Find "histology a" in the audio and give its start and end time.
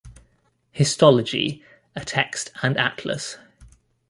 0.71-2.03